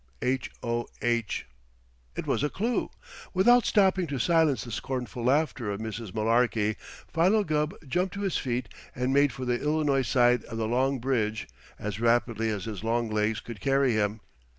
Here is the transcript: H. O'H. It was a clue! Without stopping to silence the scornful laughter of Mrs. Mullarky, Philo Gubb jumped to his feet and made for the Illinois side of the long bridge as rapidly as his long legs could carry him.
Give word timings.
H. 0.23 0.49
O'H. 0.63 1.45
It 2.15 2.25
was 2.25 2.41
a 2.43 2.49
clue! 2.49 2.89
Without 3.35 3.65
stopping 3.67 4.07
to 4.07 4.17
silence 4.17 4.63
the 4.63 4.71
scornful 4.71 5.23
laughter 5.23 5.69
of 5.69 5.79
Mrs. 5.79 6.11
Mullarky, 6.11 6.75
Philo 7.07 7.43
Gubb 7.43 7.75
jumped 7.87 8.15
to 8.15 8.21
his 8.21 8.35
feet 8.39 8.67
and 8.95 9.13
made 9.13 9.31
for 9.31 9.45
the 9.45 9.61
Illinois 9.61 10.01
side 10.01 10.43
of 10.45 10.57
the 10.57 10.67
long 10.67 10.97
bridge 10.97 11.47
as 11.77 11.99
rapidly 11.99 12.49
as 12.49 12.65
his 12.65 12.83
long 12.83 13.11
legs 13.11 13.41
could 13.41 13.61
carry 13.61 13.93
him. 13.93 14.21